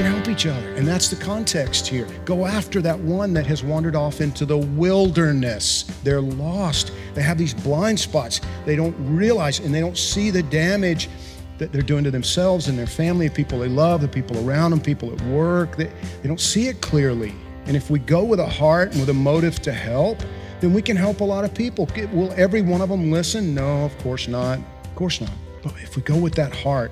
Can 0.00 0.14
help 0.14 0.28
each 0.28 0.46
other. 0.46 0.74
And 0.76 0.88
that's 0.88 1.08
the 1.08 1.16
context 1.16 1.86
here. 1.86 2.06
Go 2.24 2.46
after 2.46 2.80
that 2.80 2.98
one 2.98 3.34
that 3.34 3.46
has 3.46 3.62
wandered 3.62 3.94
off 3.94 4.22
into 4.22 4.46
the 4.46 4.56
wilderness. 4.56 5.82
They're 6.02 6.22
lost. 6.22 6.92
They 7.12 7.20
have 7.20 7.36
these 7.36 7.52
blind 7.52 8.00
spots. 8.00 8.40
They 8.64 8.76
don't 8.76 8.94
realize 9.14 9.58
and 9.58 9.74
they 9.74 9.80
don't 9.80 9.98
see 9.98 10.30
the 10.30 10.42
damage 10.42 11.10
that 11.58 11.70
they're 11.70 11.82
doing 11.82 12.02
to 12.04 12.10
themselves 12.10 12.68
and 12.68 12.78
their 12.78 12.86
family, 12.86 13.28
the 13.28 13.34
people 13.34 13.58
they 13.58 13.68
love, 13.68 14.00
the 14.00 14.08
people 14.08 14.48
around 14.48 14.70
them, 14.70 14.80
people 14.80 15.12
at 15.12 15.20
work. 15.26 15.76
They, 15.76 15.92
they 16.22 16.28
don't 16.28 16.40
see 16.40 16.68
it 16.68 16.80
clearly. 16.80 17.34
And 17.66 17.76
if 17.76 17.90
we 17.90 17.98
go 17.98 18.24
with 18.24 18.40
a 18.40 18.48
heart 18.48 18.92
and 18.92 19.00
with 19.00 19.10
a 19.10 19.14
motive 19.14 19.60
to 19.62 19.72
help, 19.72 20.18
then 20.60 20.72
we 20.72 20.80
can 20.80 20.96
help 20.96 21.20
a 21.20 21.24
lot 21.24 21.44
of 21.44 21.52
people. 21.52 21.86
Will 22.14 22.32
every 22.38 22.62
one 22.62 22.80
of 22.80 22.88
them 22.88 23.10
listen? 23.10 23.54
No, 23.54 23.84
of 23.84 23.96
course 23.98 24.28
not. 24.28 24.60
Of 24.82 24.94
course 24.94 25.20
not. 25.20 25.32
But 25.62 25.74
if 25.82 25.94
we 25.94 26.00
go 26.00 26.16
with 26.16 26.34
that 26.36 26.54
heart, 26.54 26.90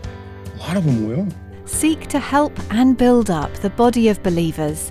a 0.54 0.58
lot 0.58 0.76
of 0.76 0.84
them 0.84 1.08
will. 1.08 1.26
Seek 1.68 2.06
to 2.06 2.18
help 2.18 2.58
and 2.72 2.96
build 2.96 3.28
up 3.30 3.52
the 3.58 3.70
body 3.70 4.08
of 4.08 4.22
believers. 4.22 4.90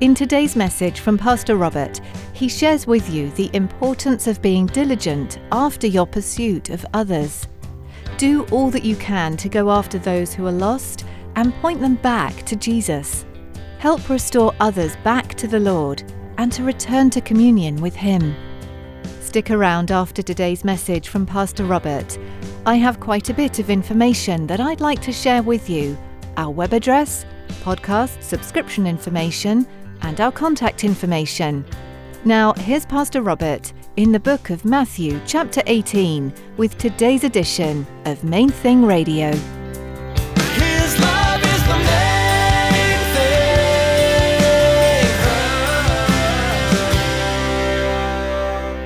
In 0.00 0.16
today's 0.16 0.56
message 0.56 0.98
from 0.98 1.16
Pastor 1.16 1.56
Robert, 1.56 2.00
he 2.32 2.48
shares 2.48 2.88
with 2.88 3.08
you 3.08 3.30
the 3.30 3.48
importance 3.54 4.26
of 4.26 4.42
being 4.42 4.66
diligent 4.66 5.38
after 5.52 5.86
your 5.86 6.06
pursuit 6.06 6.70
of 6.70 6.84
others. 6.92 7.46
Do 8.16 8.44
all 8.50 8.68
that 8.70 8.84
you 8.84 8.96
can 8.96 9.36
to 9.36 9.48
go 9.48 9.70
after 9.70 9.96
those 9.96 10.34
who 10.34 10.44
are 10.46 10.52
lost 10.52 11.06
and 11.36 11.54
point 11.62 11.80
them 11.80 11.94
back 11.94 12.44
to 12.46 12.56
Jesus. 12.56 13.24
Help 13.78 14.08
restore 14.08 14.52
others 14.58 14.96
back 15.04 15.34
to 15.36 15.46
the 15.46 15.60
Lord 15.60 16.02
and 16.36 16.52
to 16.52 16.64
return 16.64 17.10
to 17.10 17.20
communion 17.20 17.76
with 17.76 17.94
Him. 17.94 18.34
Stick 19.20 19.52
around 19.52 19.92
after 19.92 20.20
today's 20.20 20.64
message 20.64 21.08
from 21.08 21.24
Pastor 21.24 21.64
Robert. 21.64 22.18
I 22.66 22.74
have 22.74 22.98
quite 22.98 23.30
a 23.30 23.34
bit 23.34 23.60
of 23.60 23.70
information 23.70 24.48
that 24.48 24.60
I'd 24.60 24.80
like 24.80 25.00
to 25.02 25.12
share 25.12 25.44
with 25.44 25.70
you 25.70 25.96
our 26.38 26.50
web 26.50 26.72
address, 26.72 27.26
podcast 27.62 28.22
subscription 28.22 28.86
information, 28.86 29.66
and 30.02 30.20
our 30.20 30.30
contact 30.30 30.84
information. 30.84 31.64
Now, 32.24 32.52
here's 32.52 32.86
Pastor 32.86 33.22
Robert 33.22 33.72
in 33.96 34.12
the 34.12 34.20
book 34.20 34.50
of 34.50 34.64
Matthew, 34.64 35.20
chapter 35.26 35.62
18, 35.66 36.32
with 36.56 36.78
today's 36.78 37.24
edition 37.24 37.84
of 38.04 38.22
Main 38.22 38.50
Thing 38.50 38.84
Radio. 38.84 39.32
His 39.32 41.00
love 41.00 41.42
is 41.42 41.62
the 41.66 41.76
main 41.76 42.98
thing. 43.14 43.58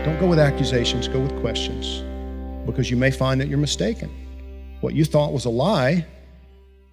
Don't 0.06 0.19
go 0.19 0.26
with 0.26 0.38
accusations, 0.38 1.06
go 1.06 1.20
with 1.20 1.38
questions. 1.42 2.02
Because 2.64 2.90
you 2.90 2.96
may 2.96 3.10
find 3.10 3.38
that 3.42 3.48
you're 3.48 3.58
mistaken. 3.58 4.08
What 4.80 4.94
you 4.94 5.04
thought 5.04 5.34
was 5.34 5.44
a 5.44 5.50
lie, 5.50 6.06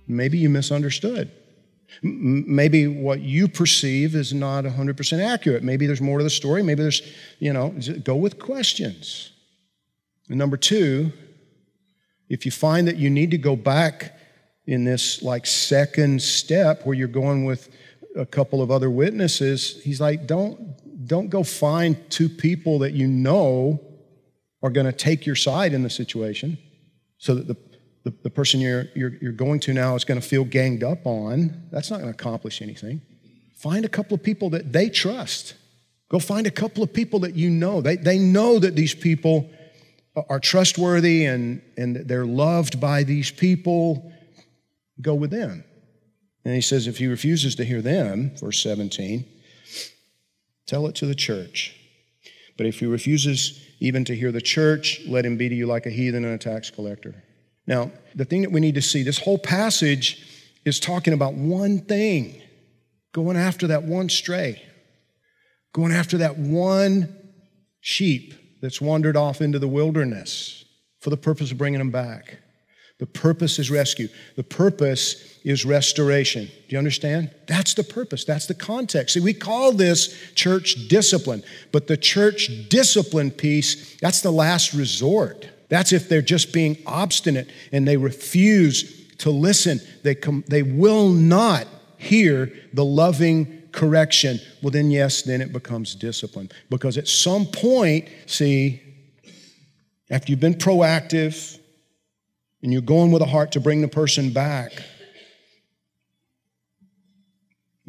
maybe 0.10 0.38
you 0.38 0.50
misunderstood. 0.50 1.32
Maybe 2.04 2.88
what 2.88 3.22
you 3.22 3.48
perceive 3.48 4.16
is 4.16 4.34
not 4.34 4.64
100% 4.64 5.26
accurate. 5.26 5.64
Maybe 5.64 5.88
there's 5.88 6.02
more 6.02 6.18
to 6.18 6.24
the 6.24 6.30
story. 6.30 6.62
Maybe 6.62 6.84
there's, 6.84 7.02
you 7.40 7.52
know, 7.54 7.74
go 8.04 8.16
with 8.16 8.40
questions. 8.40 9.32
And 10.28 10.38
number 10.38 10.58
two, 10.58 11.12
if 12.30 12.46
you 12.46 12.52
find 12.52 12.88
that 12.88 12.98
you 12.98 13.10
need 13.10 13.32
to 13.32 13.38
go 13.38 13.56
back 13.56 14.16
in 14.68 14.84
this 14.84 15.24
like 15.24 15.48
second 15.48 16.22
step 16.22 16.86
where 16.86 16.96
you're 16.96 17.08
going 17.08 17.44
with 17.44 17.70
a 18.16 18.26
couple 18.26 18.62
of 18.62 18.70
other 18.70 18.90
witnesses, 18.90 19.82
he's 19.84 20.00
like, 20.00 20.28
don't, 20.28 21.08
don't 21.08 21.30
go 21.30 21.44
find 21.44 21.98
two 22.12 22.30
people 22.30 22.80
that 22.80 22.94
you 22.94 23.08
know 23.08 23.82
are 24.62 24.70
going 24.70 24.86
to 24.86 24.92
take 24.92 25.26
your 25.26 25.36
side 25.36 25.74
in 25.74 25.82
the 25.82 25.90
situation 25.90 26.58
so 27.18 27.34
that 27.34 27.48
the, 27.48 27.58
the, 28.04 28.14
the 28.24 28.30
person 28.30 28.60
you're, 28.60 28.86
you're, 28.96 29.14
you're 29.22 29.32
going 29.32 29.60
to 29.62 29.74
now 29.74 29.96
is 29.96 30.06
going 30.06 30.20
to 30.20 30.26
feel 30.26 30.44
ganged 30.44 30.84
up 30.84 31.06
on. 31.06 31.68
That's 31.72 31.90
not 31.92 31.98
going 31.98 32.12
to 32.14 32.18
accomplish 32.18 32.62
anything. 32.62 33.02
Find 33.56 33.84
a 33.84 33.90
couple 33.90 34.16
of 34.16 34.24
people 34.24 34.50
that 34.52 34.72
they 34.72 34.90
trust. 34.90 35.56
Go 36.10 36.20
find 36.20 36.48
a 36.48 36.52
couple 36.52 36.82
of 36.82 36.94
people 36.94 37.20
that 37.20 37.36
you 37.36 37.50
know. 37.50 37.82
They, 37.82 37.98
they 37.98 38.18
know 38.18 38.58
that 38.60 38.76
these 38.76 38.96
people 38.96 39.50
are 40.30 40.40
trustworthy 40.40 41.26
and, 41.26 41.62
and 41.78 41.96
they're 41.96 42.26
loved 42.26 42.80
by 42.80 43.04
these 43.04 43.32
people. 43.32 44.12
Go 45.02 45.14
with 45.14 45.32
them. 45.32 45.64
And 46.46 46.56
he 46.56 46.62
says, 46.62 46.88
if 46.88 46.98
he 46.98 47.08
refuses 47.08 47.56
to 47.56 47.66
hear 47.66 47.82
them, 47.82 48.32
verse 48.38 48.64
17, 48.64 49.26
tell 50.66 50.88
it 50.88 50.96
to 50.96 51.06
the 51.06 51.16
church. 51.16 51.76
But 52.58 52.66
if 52.66 52.80
he 52.80 52.86
refuses 52.86 53.64
even 53.80 54.04
to 54.06 54.16
hear 54.16 54.32
the 54.32 54.42
church, 54.42 55.02
let 55.08 55.26
him 55.26 55.38
be 55.38 55.48
to 55.50 55.56
you 55.56 55.68
like 55.68 55.86
a 55.86 55.90
heathen 55.90 56.26
and 56.26 56.34
a 56.34 56.38
tax 56.38 56.70
collector. 56.70 57.24
Now, 57.70 57.92
the 58.16 58.26
thing 58.26 58.42
that 58.42 58.52
we 58.52 58.60
need 58.60 58.76
to 58.76 58.82
see, 58.82 59.04
this 59.04 59.20
whole 59.20 59.38
passage 59.38 60.26
is 60.66 60.80
talking 60.80 61.14
about 61.14 61.36
one 61.36 61.82
thing 61.82 62.42
going 63.14 63.38
after 63.38 63.68
that 63.68 63.84
one 63.84 64.10
stray, 64.10 64.62
going 65.72 65.92
after 65.92 66.18
that 66.18 66.40
one 66.40 67.16
sheep 67.80 68.34
that's 68.60 68.82
wandered 68.82 69.16
off 69.16 69.40
into 69.40 69.60
the 69.60 69.68
wilderness 69.68 70.66
for 71.00 71.12
the 71.12 71.18
purpose 71.18 71.52
of 71.52 71.60
bringing 71.60 71.78
them 71.78 71.92
back. 71.92 72.40
The 72.98 73.06
purpose 73.06 73.60
is 73.60 73.70
rescue. 73.70 74.10
The 74.36 74.44
purpose 74.44 75.40
is 75.46 75.64
restoration. 75.64 76.46
Do 76.46 76.52
you 76.70 76.80
understand? 76.80 77.34
That's 77.48 77.76
the 77.76 77.84
purpose. 77.84 78.26
That's 78.26 78.48
the 78.48 78.56
context. 78.56 79.14
See, 79.14 79.20
we 79.20 79.34
call 79.34 79.74
this 79.74 80.34
church 80.34 80.88
discipline, 80.88 81.44
but 81.72 81.86
the 81.86 81.98
church 81.98 82.68
discipline 82.68 83.30
piece, 83.30 83.96
that's 84.02 84.22
the 84.22 84.32
last 84.32 84.74
resort. 84.74 85.48
That's 85.70 85.94
if 85.94 86.10
they're 86.10 86.22
just 86.22 86.52
being 86.52 86.78
obstinate 86.86 87.50
and 87.72 87.88
they 87.88 87.98
refuse 87.98 89.08
to 89.20 89.32
listen. 89.32 89.80
They, 90.04 90.16
com- 90.16 90.44
they 90.48 90.64
will 90.64 91.10
not 91.10 91.68
hear 91.98 92.52
the 92.74 92.86
loving 92.86 93.64
correction. 93.72 94.40
Well, 94.62 94.72
then, 94.72 94.92
yes, 94.92 95.22
then 95.22 95.42
it 95.42 95.54
becomes 95.54 95.96
discipline. 95.96 96.50
Because 96.70 96.98
at 96.98 97.08
some 97.08 97.46
point, 97.46 98.10
see, 98.26 98.82
after 100.10 100.32
you've 100.32 100.40
been 100.40 100.56
proactive, 100.56 101.60
and 102.62 102.74
you're 102.74 102.82
going 102.82 103.12
with 103.12 103.22
a 103.22 103.26
heart 103.26 103.54
to 103.54 103.60
bring 103.60 103.82
the 103.82 103.88
person 103.88 104.34
back, 104.34 104.72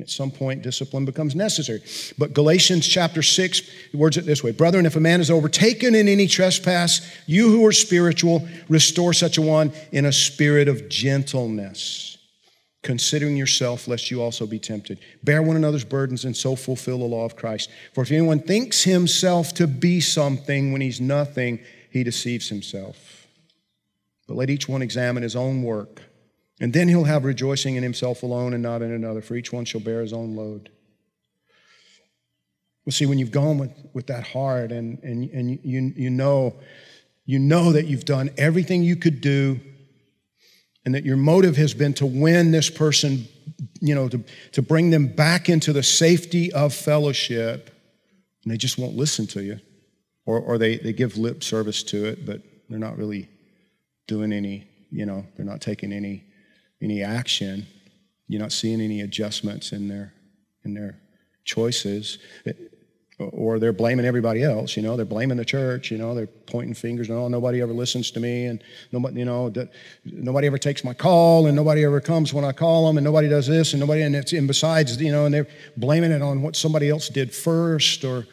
at 0.02 0.10
some 0.10 0.30
point, 0.30 0.62
discipline 0.62 1.04
becomes 1.04 1.34
necessary. 1.34 1.82
But 2.18 2.32
Galatians 2.32 2.86
chapter 2.86 3.22
6 3.22 3.62
words 3.94 4.16
it 4.16 4.26
this 4.26 4.42
way 4.42 4.52
Brethren, 4.52 4.86
if 4.86 4.96
a 4.96 5.00
man 5.00 5.20
is 5.20 5.30
overtaken 5.30 5.94
in 5.94 6.08
any 6.08 6.26
trespass, 6.26 7.00
you 7.26 7.50
who 7.50 7.66
are 7.66 7.72
spiritual, 7.72 8.48
restore 8.68 9.12
such 9.12 9.38
a 9.38 9.42
one 9.42 9.72
in 9.92 10.04
a 10.04 10.12
spirit 10.12 10.68
of 10.68 10.88
gentleness, 10.88 12.18
considering 12.82 13.36
yourself, 13.36 13.88
lest 13.88 14.10
you 14.10 14.22
also 14.22 14.46
be 14.46 14.58
tempted. 14.58 14.98
Bear 15.22 15.42
one 15.42 15.56
another's 15.56 15.84
burdens 15.84 16.24
and 16.24 16.36
so 16.36 16.56
fulfill 16.56 16.98
the 16.98 17.04
law 17.04 17.24
of 17.24 17.36
Christ. 17.36 17.70
For 17.94 18.02
if 18.02 18.10
anyone 18.10 18.40
thinks 18.40 18.84
himself 18.84 19.54
to 19.54 19.66
be 19.66 20.00
something 20.00 20.72
when 20.72 20.80
he's 20.80 21.00
nothing, 21.00 21.60
he 21.90 22.04
deceives 22.04 22.48
himself. 22.48 23.26
But 24.28 24.36
let 24.36 24.50
each 24.50 24.68
one 24.68 24.82
examine 24.82 25.24
his 25.24 25.34
own 25.34 25.62
work. 25.62 26.02
And 26.60 26.74
then 26.74 26.88
he'll 26.88 27.04
have 27.04 27.24
rejoicing 27.24 27.76
in 27.76 27.82
himself 27.82 28.22
alone 28.22 28.52
and 28.52 28.62
not 28.62 28.82
in 28.82 28.92
another, 28.92 29.22
for 29.22 29.34
each 29.34 29.52
one 29.52 29.64
shall 29.64 29.80
bear 29.80 30.02
his 30.02 30.12
own 30.12 30.36
load. 30.36 30.70
Well, 32.84 32.92
see, 32.92 33.06
when 33.06 33.18
you've 33.18 33.30
gone 33.30 33.58
with, 33.58 33.72
with 33.94 34.06
that 34.08 34.24
heart 34.24 34.70
and, 34.70 34.98
and, 35.02 35.30
and 35.30 35.50
you, 35.64 35.92
you, 35.96 36.10
know, 36.10 36.54
you 37.24 37.38
know 37.38 37.72
that 37.72 37.86
you've 37.86 38.04
done 38.04 38.30
everything 38.36 38.82
you 38.82 38.96
could 38.96 39.20
do 39.20 39.60
and 40.84 40.94
that 40.94 41.04
your 41.04 41.16
motive 41.16 41.56
has 41.56 41.74
been 41.74 41.94
to 41.94 42.06
win 42.06 42.52
this 42.52 42.70
person, 42.70 43.26
you 43.80 43.94
know, 43.94 44.08
to, 44.08 44.22
to 44.52 44.62
bring 44.62 44.90
them 44.90 45.08
back 45.08 45.48
into 45.48 45.72
the 45.72 45.82
safety 45.82 46.52
of 46.52 46.72
fellowship, 46.72 47.70
and 48.44 48.52
they 48.52 48.56
just 48.56 48.78
won't 48.78 48.96
listen 48.96 49.26
to 49.28 49.42
you. 49.42 49.60
Or, 50.26 50.40
or 50.40 50.58
they, 50.58 50.78
they 50.78 50.92
give 50.92 51.18
lip 51.18 51.42
service 51.42 51.82
to 51.84 52.06
it, 52.06 52.24
but 52.24 52.42
they're 52.68 52.78
not 52.78 52.96
really 52.96 53.28
doing 54.06 54.32
any, 54.32 54.68
you 54.90 55.04
know, 55.06 55.26
they're 55.36 55.46
not 55.46 55.60
taking 55.60 55.92
any 55.92 56.24
any 56.82 57.02
action. 57.02 57.66
You're 58.28 58.40
not 58.40 58.52
seeing 58.52 58.80
any 58.80 59.00
adjustments 59.00 59.72
in 59.72 59.88
their 59.88 60.12
in 60.64 60.74
their 60.74 61.00
choices. 61.44 62.18
Or 63.18 63.58
they're 63.58 63.74
blaming 63.74 64.06
everybody 64.06 64.42
else, 64.42 64.78
you 64.78 64.82
know, 64.82 64.96
they're 64.96 65.04
blaming 65.04 65.36
the 65.36 65.44
church, 65.44 65.90
you 65.90 65.98
know, 65.98 66.14
they're 66.14 66.26
pointing 66.26 66.72
fingers 66.72 67.10
and 67.10 67.18
oh, 67.18 67.28
nobody 67.28 67.60
ever 67.60 67.74
listens 67.74 68.10
to 68.12 68.20
me 68.20 68.46
and 68.46 68.64
nobody, 68.92 69.18
you 69.18 69.26
know, 69.26 69.52
nobody 70.06 70.46
ever 70.46 70.56
takes 70.56 70.84
my 70.84 70.94
call 70.94 71.46
and 71.46 71.54
nobody 71.54 71.84
ever 71.84 72.00
comes 72.00 72.32
when 72.32 72.46
I 72.46 72.52
call 72.52 72.86
them 72.86 72.96
and 72.96 73.04
nobody 73.04 73.28
does 73.28 73.46
this 73.46 73.74
and 73.74 73.80
nobody, 73.80 74.00
and 74.00 74.16
it's, 74.16 74.32
and 74.32 74.48
besides, 74.48 74.98
you 75.02 75.12
know, 75.12 75.26
and 75.26 75.34
they're 75.34 75.48
blaming 75.76 76.12
it 76.12 76.22
on 76.22 76.40
what 76.40 76.56
somebody 76.56 76.88
else 76.88 77.10
did 77.10 77.30
first 77.34 78.04
or 78.04 78.26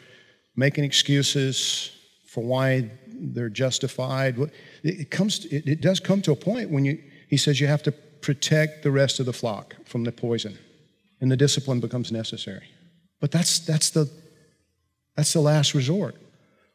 making 0.56 0.84
excuses 0.84 1.90
for 2.26 2.42
why 2.42 2.90
they're 3.08 3.50
justified. 3.50 4.38
It 4.82 5.10
comes, 5.10 5.44
it 5.50 5.82
does 5.82 6.00
come 6.00 6.22
to 6.22 6.32
a 6.32 6.36
point 6.36 6.70
when 6.70 6.86
you, 6.86 6.98
he 7.28 7.36
says 7.36 7.60
you 7.60 7.66
have 7.66 7.82
to 7.82 7.92
protect 8.20 8.82
the 8.82 8.90
rest 8.90 9.20
of 9.20 9.26
the 9.26 9.32
flock 9.32 9.76
from 9.84 10.04
the 10.04 10.12
poison 10.12 10.58
and 11.20 11.30
the 11.30 11.36
discipline 11.36 11.80
becomes 11.80 12.12
necessary. 12.12 12.68
But 13.20 13.30
that's, 13.30 13.58
that's, 13.60 13.90
the, 13.90 14.10
that's 15.16 15.32
the 15.32 15.40
last 15.40 15.74
resort. 15.74 16.16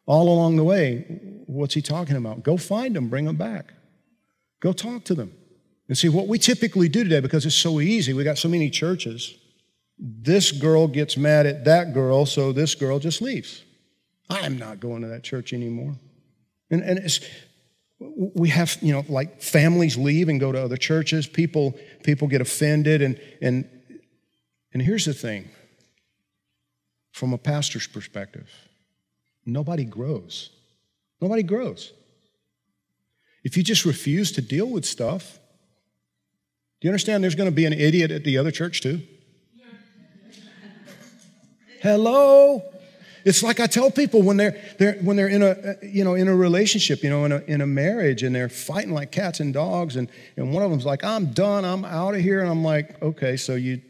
All 0.05 0.27
along 0.27 0.57
the 0.57 0.63
way, 0.63 1.05
what's 1.47 1.73
he 1.73 1.81
talking 1.81 2.17
about? 2.17 2.43
Go 2.43 2.57
find 2.57 2.95
them, 2.95 3.07
bring 3.07 3.25
them 3.25 3.37
back. 3.37 3.73
Go 4.59 4.73
talk 4.73 5.05
to 5.05 5.15
them. 5.15 5.33
And 5.87 5.97
see, 5.97 6.09
what 6.09 6.27
we 6.27 6.37
typically 6.39 6.89
do 6.89 7.03
today, 7.03 7.19
because 7.19 7.45
it's 7.45 7.55
so 7.55 7.79
easy, 7.79 8.13
we 8.13 8.23
got 8.23 8.37
so 8.37 8.49
many 8.49 8.69
churches, 8.69 9.35
this 9.97 10.51
girl 10.51 10.87
gets 10.87 11.15
mad 11.17 11.45
at 11.45 11.65
that 11.65 11.93
girl, 11.93 12.25
so 12.25 12.51
this 12.51 12.75
girl 12.75 12.99
just 12.99 13.21
leaves. 13.21 13.63
I'm 14.29 14.57
not 14.57 14.79
going 14.79 15.01
to 15.01 15.07
that 15.09 15.23
church 15.23 15.53
anymore. 15.53 15.95
And, 16.71 16.81
and 16.81 16.99
it's, 16.99 17.19
we 18.15 18.49
have, 18.49 18.77
you 18.81 18.93
know, 18.93 19.05
like 19.09 19.41
families 19.41 19.97
leave 19.97 20.29
and 20.29 20.39
go 20.39 20.51
to 20.51 20.61
other 20.61 20.77
churches. 20.77 21.27
People, 21.27 21.77
people 22.03 22.27
get 22.27 22.41
offended. 22.41 23.01
And, 23.01 23.19
and, 23.41 23.67
and 24.73 24.81
here's 24.81 25.05
the 25.05 25.13
thing 25.13 25.49
from 27.11 27.33
a 27.33 27.37
pastor's 27.37 27.87
perspective, 27.87 28.49
nobody 29.45 29.85
grows. 29.85 30.49
Nobody 31.21 31.43
grows. 31.43 31.93
If 33.43 33.55
you 33.55 33.63
just 33.63 33.85
refuse 33.85 34.31
to 34.33 34.41
deal 34.41 34.69
with 34.69 34.85
stuff, 34.85 35.39
do 36.81 36.87
you 36.87 36.89
understand 36.89 37.23
there's 37.23 37.35
going 37.35 37.49
to 37.49 37.55
be 37.55 37.65
an 37.65 37.73
idiot 37.73 38.11
at 38.11 38.23
the 38.23 38.37
other 38.37 38.51
church 38.51 38.81
too? 38.81 39.01
Hello? 41.81 42.61
It's 43.25 43.41
like 43.41 43.59
I 43.59 43.67
tell 43.67 43.89
people 43.89 44.21
when 44.21 44.37
they're, 44.37 44.61
they're, 44.79 44.95
when 44.95 45.15
they're 45.15 45.27
in, 45.27 45.41
a, 45.41 45.75
you 45.81 46.03
know, 46.03 46.15
in 46.15 46.27
a 46.27 46.35
relationship, 46.35 47.03
you 47.03 47.09
know, 47.09 47.25
in 47.25 47.31
a, 47.31 47.39
in 47.47 47.61
a 47.61 47.67
marriage, 47.67 48.23
and 48.23 48.35
they're 48.35 48.49
fighting 48.49 48.93
like 48.93 49.11
cats 49.11 49.39
and 49.39 49.53
dogs, 49.53 49.95
and, 49.95 50.09
and 50.35 50.53
one 50.53 50.63
of 50.63 50.71
them's 50.71 50.85
like, 50.85 51.03
I'm 51.03 51.27
done, 51.33 51.65
I'm 51.65 51.85
out 51.85 52.15
of 52.15 52.21
here. 52.21 52.41
And 52.41 52.49
I'm 52.49 52.63
like, 52.63 53.01
okay, 53.01 53.37
so 53.37 53.55
you, 53.55 53.81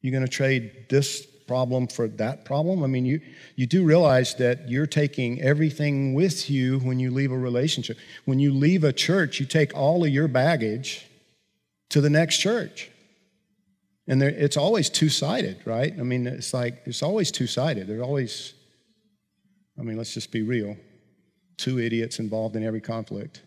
you're 0.00 0.12
going 0.12 0.24
to 0.24 0.30
trade 0.30 0.86
this 0.88 1.26
problem 1.46 1.86
for 1.86 2.08
that 2.08 2.44
problem? 2.44 2.82
I 2.82 2.86
mean, 2.86 3.06
you, 3.06 3.20
you 3.54 3.66
do 3.66 3.84
realize 3.84 4.34
that 4.36 4.68
you're 4.68 4.86
taking 4.86 5.40
everything 5.40 6.14
with 6.14 6.50
you 6.50 6.78
when 6.80 6.98
you 6.98 7.10
leave 7.10 7.32
a 7.32 7.38
relationship. 7.38 7.96
When 8.24 8.38
you 8.38 8.52
leave 8.52 8.84
a 8.84 8.92
church, 8.92 9.40
you 9.40 9.46
take 9.46 9.74
all 9.74 10.04
of 10.04 10.10
your 10.10 10.28
baggage 10.28 11.06
to 11.90 12.00
the 12.00 12.10
next 12.10 12.38
church. 12.38 12.90
And 14.08 14.20
there, 14.20 14.28
it's 14.28 14.56
always 14.56 14.90
two 14.90 15.08
sided, 15.08 15.58
right? 15.64 15.92
I 15.98 16.02
mean, 16.02 16.26
it's 16.26 16.52
like, 16.54 16.82
it's 16.84 17.02
always 17.02 17.30
two 17.32 17.46
sided. 17.46 17.86
There's 17.86 18.02
always 18.02 18.54
I 19.78 19.82
mean, 19.82 19.96
let's 19.96 20.14
just 20.14 20.30
be 20.32 20.42
real. 20.42 20.76
Two 21.56 21.78
idiots 21.78 22.18
involved 22.18 22.56
in 22.56 22.64
every 22.64 22.80
conflict. 22.80 23.42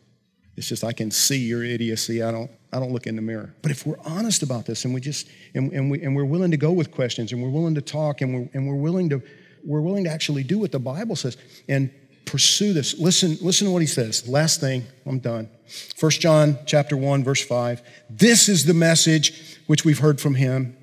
It's 0.56 0.68
just 0.68 0.84
I 0.84 0.92
can 0.92 1.10
see 1.10 1.38
your 1.38 1.64
idiocy. 1.64 2.22
I 2.22 2.32
don't, 2.32 2.52
I 2.74 2.80
don't 2.80 2.92
look 2.92 3.08
in 3.08 3.16
the 3.16 3.22
mirror. 3.22 3.56
But 3.62 3.72
if 3.72 3.86
we're 3.86 4.00
honest 4.06 4.44
about 4.44 4.66
this 4.66 4.84
and 4.84 4.94
we 4.94 5.00
just 5.00 5.30
and, 5.54 5.72
and, 5.72 5.90
we, 5.90 6.02
and 6.02 6.16
we're 6.16 6.26
willing 6.26 6.52
to 6.52 6.58
go 6.58 6.72
with 6.72 6.92
questions 6.92 7.32
and 7.32 7.42
we're 7.42 7.50
willing 7.50 7.76
to 7.76 7.82
talk 7.82 8.22
and 8.22 8.34
we're, 8.34 8.50
and 8.54 8.68
we're 8.68 8.76
willing 8.76 9.10
to 9.10 9.22
we're 9.64 9.82
willing 9.82 10.04
to 10.06 10.10
actually 10.10 10.44
do 10.44 10.60
what 10.60 10.72
the 10.72 10.80
Bible 10.80 11.16
says 11.16 11.38
and 11.68 11.92
pursue 12.26 12.74
this. 12.74 12.98
Listen, 13.00 13.38
listen 13.42 13.68
to 13.68 13.72
what 13.72 13.82
he 13.82 13.88
says. 13.88 14.28
Last 14.28 14.60
thing, 14.60 14.84
I'm 15.06 15.20
done. 15.20 15.50
First 15.98 16.22
John 16.22 16.60
chapter 16.66 16.96
1, 16.96 17.24
verse 17.24 17.44
5. 17.44 17.82
This 18.10 18.50
is 18.50 18.66
the 18.66 18.74
message 18.74 19.58
which 19.68 19.84
we've 19.84 20.00
heard 20.00 20.22
from 20.22 20.36
him 20.36 20.78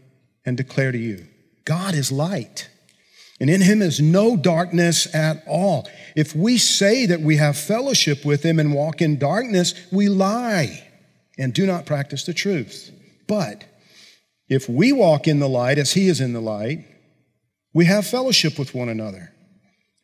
and 0.44 0.56
declare 0.56 0.92
to 0.92 0.98
you. 0.98 1.26
God 1.64 1.94
is 1.94 2.10
light 2.10 2.68
and 3.40 3.50
in 3.50 3.60
him 3.60 3.82
is 3.82 4.00
no 4.00 4.36
darkness 4.36 5.14
at 5.14 5.42
all. 5.46 5.86
If 6.14 6.34
we 6.34 6.56
say 6.56 7.06
that 7.06 7.20
we 7.20 7.36
have 7.36 7.56
fellowship 7.56 8.24
with 8.24 8.42
him 8.42 8.58
and 8.58 8.72
walk 8.72 9.02
in 9.02 9.18
darkness, 9.18 9.74
we 9.92 10.08
lie 10.08 10.88
and 11.38 11.52
do 11.52 11.66
not 11.66 11.84
practice 11.84 12.24
the 12.24 12.32
truth. 12.32 12.90
But 13.26 13.64
if 14.48 14.68
we 14.68 14.92
walk 14.92 15.28
in 15.28 15.38
the 15.38 15.48
light 15.48 15.76
as 15.78 15.92
he 15.92 16.08
is 16.08 16.20
in 16.20 16.32
the 16.32 16.40
light, 16.40 16.84
we 17.74 17.84
have 17.84 18.06
fellowship 18.06 18.58
with 18.58 18.74
one 18.74 18.88
another. 18.88 19.32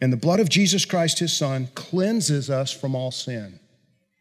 And 0.01 0.13
the 0.13 0.19
blood 0.19 0.41
of 0.41 0.51
Jesus 0.51 0.85
Christ, 0.85 1.21
his 1.21 1.33
son, 1.33 1.69
cleanses 1.75 2.51
us 2.51 2.71
from 2.73 2.95
all 2.95 3.13
sin. 3.13 3.61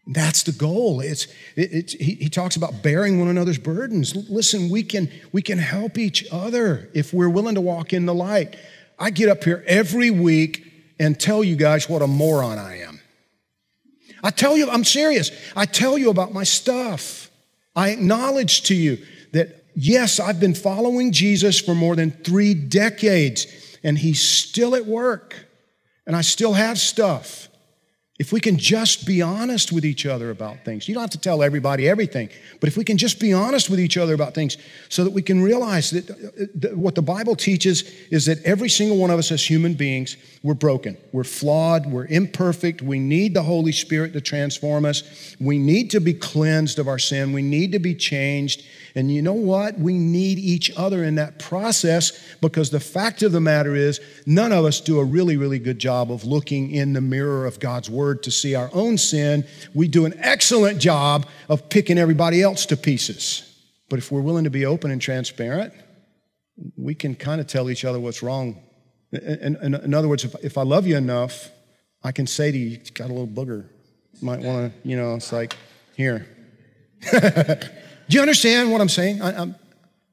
That's 0.08 0.44
the 0.44 0.52
goal. 0.52 1.02
It's, 1.02 1.26
it, 1.56 1.74
it's, 1.74 1.94
he, 1.94 2.16
he 2.16 2.30
talks 2.30 2.56
about 2.56 2.82
bearing 2.82 3.20
one 3.20 3.30
another's 3.30 3.58
burdens. 3.58 4.16
Listen, 4.30 4.70
we 4.70 4.84
can, 4.84 5.12
we 5.32 5.42
can 5.42 5.58
help 5.58 5.98
each 5.98 6.26
other 6.32 6.90
if 6.94 7.14
we're 7.14 7.30
willing 7.30 7.56
to 7.56 7.62
walk 7.62 7.94
in 7.94 8.06
the 8.06 8.14
light. 8.14 8.56
I 9.02 9.10
get 9.10 9.30
up 9.30 9.44
here 9.44 9.64
every 9.66 10.12
week 10.12 10.64
and 11.00 11.20
tell 11.20 11.44
you 11.44 11.56
guys 11.56 11.90
what 11.90 12.04
a 12.04 12.08
moron 12.08 12.60
I 12.60 12.82
am. 12.82 13.02
I 14.24 14.30
tell 14.30 14.56
you, 14.56 14.70
I'm 14.70 14.84
serious. 14.84 15.32
I 15.56 15.66
tell 15.66 15.98
you 15.98 16.12
about 16.12 16.32
my 16.32 16.44
stuff. 16.44 17.32
I 17.76 17.90
acknowledge 17.90 18.62
to 18.64 18.76
you 18.76 19.00
that, 19.34 19.66
yes, 19.76 20.20
I've 20.20 20.40
been 20.40 20.54
following 20.54 21.12
Jesus 21.12 21.60
for 21.60 21.74
more 21.74 21.96
than 21.96 22.12
three 22.12 22.54
decades, 22.54 23.48
and 23.84 23.98
he's 23.98 24.22
still 24.22 24.76
at 24.76 24.86
work, 24.86 25.48
and 26.06 26.16
I 26.16 26.22
still 26.22 26.54
have 26.54 26.78
stuff. 26.78 27.50
If 28.22 28.32
we 28.32 28.40
can 28.40 28.56
just 28.56 29.08
be 29.08 29.24
honest 29.24 29.72
with 29.72 29.84
each 29.84 30.06
other 30.06 30.30
about 30.30 30.64
things, 30.64 30.88
you 30.88 30.94
don't 30.94 31.02
have 31.02 31.10
to 31.10 31.18
tell 31.18 31.42
everybody 31.42 31.90
everything, 31.90 32.30
but 32.60 32.70
if 32.70 32.78
we 32.78 32.84
can 32.84 33.00
just 33.00 33.20
be 33.20 33.34
honest 33.34 33.68
with 33.68 33.80
each 33.80 33.98
other 33.98 34.14
about 34.14 34.36
things 34.36 34.58
so 34.90 35.04
that 35.04 35.10
we 35.10 35.24
can 35.24 35.42
realize 35.42 35.90
that, 35.90 36.08
uh, 36.08 36.14
uh, 36.14 36.46
that 36.54 36.78
what 36.78 36.94
the 36.94 37.02
Bible 37.02 37.36
teaches 37.36 37.82
is 38.12 38.28
that 38.28 38.38
every 38.44 38.70
single 38.70 38.98
one 38.98 39.10
of 39.10 39.18
us 39.18 39.32
as 39.32 39.44
human 39.50 39.74
beings, 39.74 40.18
we're 40.44 40.54
broken, 40.54 40.98
we're 41.12 41.24
flawed, 41.24 41.88
we're 41.88 42.06
imperfect, 42.06 42.84
we 42.84 43.00
need 43.00 43.34
the 43.34 43.42
Holy 43.42 43.72
Spirit 43.72 44.14
to 44.14 44.22
transform 44.22 44.86
us, 44.86 45.36
we 45.40 45.58
need 45.58 45.90
to 45.90 46.00
be 46.00 46.14
cleansed 46.14 46.78
of 46.78 46.88
our 46.88 47.00
sin, 47.00 47.34
we 47.34 47.42
need 47.42 47.72
to 47.72 47.80
be 47.80 47.96
changed. 47.96 48.64
And 48.94 49.10
you 49.10 49.22
know 49.22 49.34
what? 49.34 49.80
We 49.80 49.94
need 49.94 50.38
each 50.38 50.70
other 50.76 51.04
in 51.04 51.16
that 51.16 51.40
process 51.40 52.12
because 52.42 52.72
the 52.72 52.80
fact 52.80 53.24
of 53.24 53.32
the 53.32 53.40
matter 53.40 53.74
is, 53.74 54.02
none 54.26 54.52
of 54.52 54.66
us 54.66 54.82
do 54.82 55.00
a 55.00 55.06
really, 55.06 55.38
really 55.38 55.60
good 55.60 55.80
job 55.80 56.12
of 56.12 56.26
looking 56.26 56.72
in 56.72 56.92
the 56.92 57.00
mirror 57.00 57.46
of 57.46 57.60
God's 57.60 57.90
Word 57.90 58.11
Word 58.12 58.24
to 58.24 58.32
see 58.32 58.56
our 58.56 58.70
own 58.74 58.98
sin, 58.98 59.46
we 59.74 59.88
do 59.88 60.06
an 60.06 60.14
excellent 60.18 60.80
job 60.80 61.26
of 61.48 61.70
picking 61.70 61.98
everybody 61.98 62.42
else 62.42 62.66
to 62.66 62.76
pieces. 62.76 63.48
But 63.90 64.00
if 64.00 64.12
we're 64.12 64.22
willing 64.22 64.44
to 64.44 64.50
be 64.50 64.66
open 64.66 64.92
and 64.92 65.02
transparent, 65.02 65.74
we 66.76 66.94
can 66.94 67.16
kind 67.16 67.40
of 67.40 67.48
tell 67.48 67.70
each 67.70 67.86
other 67.86 68.02
what's 68.02 68.22
wrong. 68.22 68.62
In, 69.14 69.56
in, 69.62 69.76
in 69.76 69.94
other 69.94 70.10
words, 70.10 70.26
if, 70.26 70.36
if 70.44 70.58
I 70.58 70.64
love 70.64 70.86
you 70.86 70.98
enough, 70.98 71.52
I 72.04 72.12
can 72.12 72.28
say 72.28 72.52
to 72.52 72.58
you, 72.58 72.70
you 72.70 72.80
got 72.94 73.10
a 73.10 73.14
little 73.14 73.28
booger. 73.28 73.70
Might 74.22 74.42
want 74.42 74.74
to, 74.74 74.90
you 74.90 74.98
know, 74.98 75.16
it's 75.16 75.32
like, 75.32 75.56
here. 75.96 76.28
Do 77.12 77.60
you 78.10 78.20
understand 78.20 78.74
what 78.74 78.82
I'm 78.82 78.90
saying? 78.90 79.22
I, 79.22 79.42
I'm, 79.42 79.56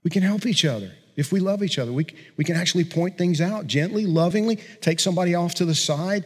we 0.05 0.11
can 0.11 0.23
help 0.23 0.47
each 0.47 0.65
other. 0.65 0.93
If 1.17 1.33
we 1.33 1.41
love 1.41 1.65
each 1.65 1.81
other, 1.81 1.93
we, 1.93 2.07
we 2.37 2.45
can 2.45 2.55
actually 2.55 2.85
point 2.85 3.19
things 3.19 3.41
out 3.41 3.67
gently, 3.67 4.07
lovingly, 4.07 4.57
take 4.81 5.01
somebody 5.01 5.35
off 5.35 5.55
to 5.57 5.65
the 5.65 5.75
side, 5.75 6.25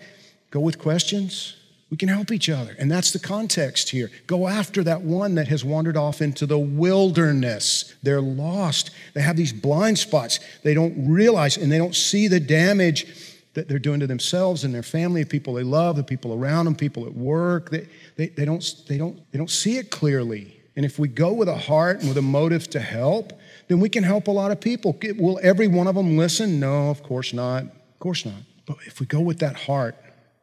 go 0.51 0.61
with 0.61 0.79
questions. 0.79 1.57
We 1.93 1.99
can 1.99 2.09
help 2.09 2.33
each 2.33 2.49
other. 2.49 2.75
And 2.79 2.91
that's 2.91 3.11
the 3.11 3.19
context 3.19 3.91
here. 3.91 4.11
Go 4.27 4.49
after 4.49 4.83
that 4.83 5.03
one 5.03 5.35
that 5.35 5.49
has 5.49 5.63
wandered 5.63 5.95
off 5.95 6.23
into 6.23 6.47
the 6.47 6.59
wilderness. 6.59 7.95
They're 8.03 8.23
lost. 8.23 8.93
They 9.13 9.21
have 9.21 9.37
these 9.37 9.53
blind 9.53 9.99
spots. 9.99 10.41
They 10.63 10.73
don't 10.73 11.07
realize 11.07 11.59
and 11.59 11.71
they 11.71 11.77
don't 11.77 11.95
see 11.95 12.29
the 12.29 12.41
damage 12.41 13.45
that 13.53 13.69
they're 13.69 13.79
doing 13.79 14.01
to 14.01 14.07
themselves 14.07 14.65
and 14.65 14.75
their 14.75 14.83
family, 14.83 15.23
the 15.23 15.29
people 15.29 15.53
they 15.53 15.65
love, 15.65 15.97
the 15.97 16.03
people 16.03 16.33
around 16.33 16.65
them, 16.65 16.75
people 16.75 17.05
at 17.05 17.13
work. 17.13 17.69
They, 17.69 17.87
they, 18.17 18.29
they, 18.29 18.47
don't, 18.47 18.65
they, 18.89 18.97
don't, 18.97 19.21
they 19.31 19.37
don't 19.37 19.51
see 19.51 19.77
it 19.77 19.91
clearly. 19.91 20.59
And 20.77 20.87
if 20.87 20.99
we 20.99 21.09
go 21.09 21.35
with 21.35 21.51
a 21.51 21.59
heart 21.59 22.01
and 22.01 22.09
with 22.09 22.17
a 22.17 22.23
motive 22.23 22.71
to 22.71 22.81
help, 22.81 23.35
then 23.69 23.81
we 23.81 23.91
can 23.91 24.03
help 24.03 24.29
a 24.29 24.31
lot 24.31 24.51
of 24.51 24.63
people. 24.63 24.99
Will 25.19 25.39
every 25.43 25.69
one 25.69 25.87
of 25.87 25.95
them 25.95 26.17
listen? 26.17 26.59
No, 26.59 26.89
of 26.89 27.03
course 27.03 27.35
not. 27.35 27.65
Of 27.65 27.99
course 27.99 28.25
not. 28.25 28.41
But 28.65 28.79
if 28.87 28.99
we 28.99 29.05
go 29.05 29.21
with 29.21 29.41
that 29.41 29.57
heart, 29.57 29.95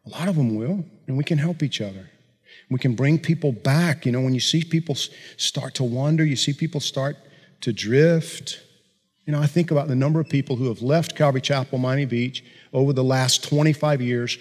a 0.05 0.09
lot 0.09 0.27
of 0.27 0.35
them 0.35 0.55
will, 0.55 0.83
and 1.07 1.17
we 1.17 1.23
can 1.23 1.37
help 1.37 1.63
each 1.63 1.81
other. 1.81 2.09
We 2.69 2.79
can 2.79 2.95
bring 2.95 3.19
people 3.19 3.51
back. 3.51 4.05
You 4.05 4.11
know, 4.11 4.21
when 4.21 4.33
you 4.33 4.39
see 4.39 4.63
people 4.63 4.95
start 5.37 5.75
to 5.75 5.83
wander, 5.83 6.23
you 6.23 6.35
see 6.35 6.53
people 6.53 6.79
start 6.79 7.17
to 7.61 7.73
drift. 7.73 8.61
You 9.25 9.33
know, 9.33 9.41
I 9.41 9.47
think 9.47 9.71
about 9.71 9.87
the 9.87 9.95
number 9.95 10.19
of 10.19 10.29
people 10.29 10.55
who 10.55 10.67
have 10.67 10.81
left 10.81 11.15
Calvary 11.15 11.41
Chapel, 11.41 11.77
Miami 11.77 12.05
Beach 12.05 12.43
over 12.73 12.93
the 12.93 13.03
last 13.03 13.43
25 13.43 14.01
years 14.01 14.37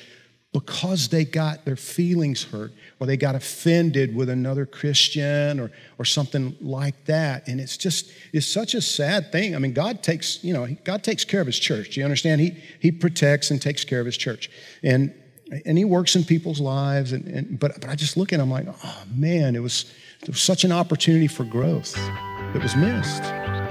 because 0.52 1.08
they 1.08 1.24
got 1.24 1.64
their 1.66 1.76
feelings 1.76 2.44
hurt 2.44 2.72
or 2.98 3.06
they 3.06 3.16
got 3.16 3.34
offended 3.34 4.14
with 4.16 4.30
another 4.30 4.64
Christian 4.64 5.60
or, 5.60 5.70
or 5.98 6.04
something 6.04 6.56
like 6.60 7.04
that. 7.04 7.46
And 7.48 7.60
it's 7.60 7.76
just, 7.76 8.10
it's 8.32 8.46
such 8.46 8.74
a 8.74 8.80
sad 8.80 9.30
thing. 9.30 9.54
I 9.54 9.58
mean, 9.58 9.74
God 9.74 10.02
takes, 10.02 10.42
you 10.42 10.54
know, 10.54 10.66
God 10.84 11.04
takes 11.04 11.24
care 11.24 11.42
of 11.42 11.46
his 11.46 11.58
church. 11.58 11.90
Do 11.90 12.00
you 12.00 12.04
understand? 12.04 12.40
He, 12.40 12.56
he 12.80 12.90
protects 12.90 13.50
and 13.50 13.60
takes 13.60 13.84
care 13.84 14.00
of 14.00 14.06
his 14.06 14.16
church. 14.16 14.50
And, 14.82 15.14
and 15.64 15.78
he 15.78 15.84
works 15.84 16.16
in 16.16 16.24
people's 16.24 16.60
lives. 16.60 17.12
And, 17.12 17.26
and, 17.26 17.58
but, 17.58 17.80
but 17.80 17.90
I 17.90 17.94
just 17.94 18.16
look 18.16 18.32
at 18.32 18.40
him 18.40 18.50
like, 18.50 18.66
oh 18.68 19.02
man, 19.14 19.56
it 19.56 19.60
was, 19.60 19.92
it 20.22 20.28
was 20.28 20.40
such 20.40 20.64
an 20.64 20.72
opportunity 20.72 21.26
for 21.26 21.44
growth 21.44 21.94
that 21.94 22.62
was 22.62 22.76
missed 22.76 23.22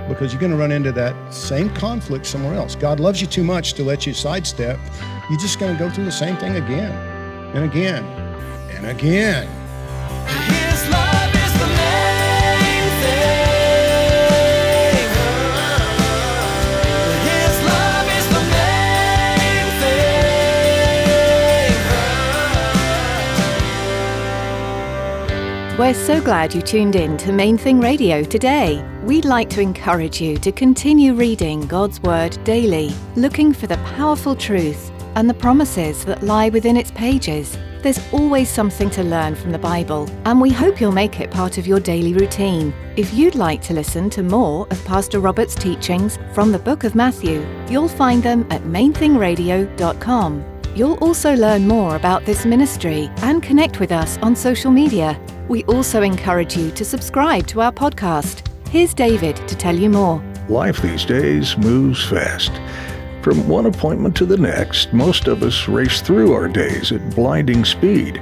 because 0.07 0.31
you're 0.31 0.39
going 0.39 0.51
to 0.51 0.57
run 0.57 0.71
into 0.71 0.91
that 0.93 1.33
same 1.33 1.69
conflict 1.75 2.25
somewhere 2.25 2.55
else. 2.55 2.75
God 2.75 2.99
loves 2.99 3.19
you 3.21 3.27
too 3.27 3.43
much 3.43 3.73
to 3.73 3.83
let 3.83 4.07
you 4.07 4.13
sidestep. 4.13 4.79
You're 5.29 5.39
just 5.39 5.59
going 5.59 5.75
to 5.75 5.79
go 5.79 5.89
through 5.89 6.05
the 6.05 6.11
same 6.11 6.37
thing 6.37 6.55
again 6.55 6.91
and 7.55 7.65
again 7.65 8.03
and 8.75 8.87
again. 8.87 9.66
We're 25.87 25.93
so 25.93 26.19
glad 26.19 26.53
you 26.53 26.61
tuned 26.61 26.97
in 26.97 27.15
to 27.15 27.31
Main 27.31 27.57
Thing 27.57 27.79
Radio 27.79 28.21
today. 28.21 28.85
We'd 29.03 29.23
like 29.23 29.49
to 29.51 29.61
encourage 29.61 30.19
you 30.19 30.35
to 30.39 30.51
continue 30.51 31.13
reading 31.13 31.61
God's 31.61 32.01
Word 32.01 32.37
daily, 32.43 32.93
looking 33.15 33.53
for 33.53 33.67
the 33.67 33.77
powerful 33.95 34.35
truth 34.35 34.91
and 35.15 35.29
the 35.29 35.33
promises 35.33 36.03
that 36.03 36.23
lie 36.23 36.49
within 36.49 36.75
its 36.75 36.91
pages. 36.91 37.57
There's 37.83 38.01
always 38.11 38.49
something 38.49 38.89
to 38.89 39.03
learn 39.03 39.33
from 39.35 39.53
the 39.53 39.59
Bible, 39.59 40.09
and 40.25 40.41
we 40.41 40.49
hope 40.49 40.81
you'll 40.81 40.91
make 40.91 41.21
it 41.21 41.31
part 41.31 41.57
of 41.57 41.65
your 41.65 41.79
daily 41.79 42.13
routine. 42.13 42.73
If 42.97 43.13
you'd 43.13 43.35
like 43.35 43.61
to 43.61 43.73
listen 43.73 44.09
to 44.09 44.23
more 44.23 44.67
of 44.69 44.83
Pastor 44.83 45.21
Robert's 45.21 45.55
teachings 45.55 46.19
from 46.33 46.51
the 46.51 46.59
book 46.59 46.83
of 46.83 46.95
Matthew, 46.95 47.47
you'll 47.69 47.87
find 47.87 48.21
them 48.21 48.45
at 48.51 48.63
mainthingradio.com. 48.63 50.56
You'll 50.77 50.99
also 50.99 51.35
learn 51.35 51.67
more 51.67 51.95
about 51.95 52.23
this 52.25 52.45
ministry 52.45 53.09
and 53.23 53.41
connect 53.41 53.79
with 53.79 53.91
us 53.91 54.19
on 54.19 54.35
social 54.35 54.69
media. 54.69 55.19
We 55.47 55.63
also 55.63 56.03
encourage 56.03 56.55
you 56.55 56.69
to 56.69 56.85
subscribe 56.85 57.47
to 57.47 57.61
our 57.61 57.71
podcast. 57.71 58.47
Here's 58.67 58.93
David 58.93 59.37
to 59.47 59.55
tell 59.55 59.75
you 59.75 59.89
more. 59.89 60.21
Life 60.49 60.79
these 60.83 61.03
days 61.03 61.57
moves 61.57 62.07
fast. 62.07 62.51
From 63.23 63.49
one 63.49 63.65
appointment 63.65 64.15
to 64.17 64.27
the 64.27 64.37
next, 64.37 64.93
most 64.93 65.27
of 65.27 65.41
us 65.41 65.67
race 65.67 65.99
through 65.99 66.33
our 66.33 66.47
days 66.47 66.91
at 66.91 67.15
blinding 67.15 67.65
speed. 67.65 68.21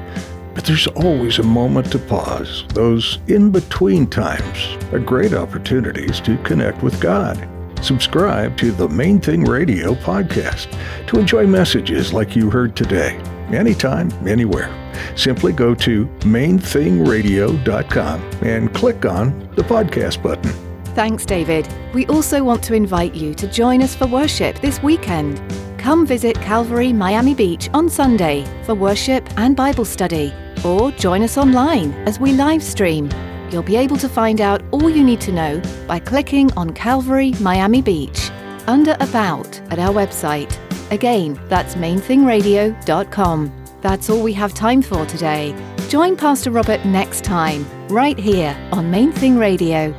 But 0.54 0.64
there's 0.64 0.88
always 0.88 1.40
a 1.40 1.44
moment 1.44 1.92
to 1.92 2.00
pause. 2.00 2.64
Those 2.70 3.20
in 3.28 3.52
between 3.52 4.08
times 4.08 4.78
are 4.94 5.00
great 5.00 5.34
opportunities 5.34 6.22
to 6.22 6.38
connect 6.44 6.82
with 6.84 7.02
God. 7.02 7.50
Subscribe 7.86 8.58
to 8.58 8.72
the 8.72 8.90
Main 8.90 9.20
Thing 9.20 9.44
Radio 9.44 9.94
podcast 9.94 10.76
to 11.06 11.20
enjoy 11.20 11.46
messages 11.46 12.14
like 12.14 12.36
you 12.36 12.50
heard 12.50 12.76
today, 12.76 13.16
anytime, 13.54 14.12
anywhere. 14.28 14.74
Simply 15.16 15.54
go 15.54 15.76
to 15.76 16.08
mainthingradio.com 16.22 18.22
and 18.42 18.74
click 18.74 19.06
on 19.06 19.38
the 19.56 19.62
podcast 19.62 20.24
button. 20.24 20.52
Thanks, 20.96 21.28
David. 21.28 21.72
We 21.94 22.08
also 22.08 22.44
want 22.44 22.64
to 22.64 22.74
invite 22.74 23.14
you 23.14 23.36
to 23.36 23.48
join 23.48 23.84
us 23.84 23.94
for 23.94 24.08
worship 24.08 24.58
this 24.62 24.82
weekend. 24.82 25.40
Come 25.78 26.08
visit 26.08 26.38
Calvary 26.38 26.92
Miami 26.92 27.36
Beach 27.36 27.70
on 27.72 27.88
Sunday 27.88 28.46
for 28.64 28.74
worship 28.74 29.30
and 29.38 29.56
Bible 29.56 29.86
study, 29.86 30.34
or 30.66 30.90
join 30.94 31.22
us 31.22 31.38
online 31.38 31.94
as 32.08 32.20
we 32.20 32.34
live 32.34 32.64
stream. 32.64 33.12
You'll 33.56 33.64
be 33.64 33.78
able 33.78 33.96
to 34.00 34.10
find 34.10 34.42
out 34.42 34.62
all 34.72 34.90
you 34.90 35.02
need 35.02 35.22
to 35.22 35.32
know 35.32 35.62
by 35.88 35.98
clicking 35.98 36.52
on 36.58 36.74
Calvary 36.74 37.32
Miami 37.40 37.82
Beach 37.82 38.30
under 38.68 38.98
About 39.00 39.62
at 39.72 39.80
our 39.80 39.94
website. 39.94 40.54
Again, 40.92 41.40
that's 41.48 41.76
mainthingradio.com. 41.76 43.66
That's 43.80 44.10
all 44.10 44.22
we 44.22 44.34
have 44.34 44.54
time 44.54 44.82
for 44.82 45.06
today. 45.06 45.56
Join 45.88 46.18
Pastor 46.18 46.52
Robert 46.52 46.84
next 46.84 47.24
time, 47.24 47.66
right 47.88 48.20
here 48.20 48.58
on 48.74 48.92
Main 48.92 49.14
Thing 49.14 49.38
Radio. 49.38 49.96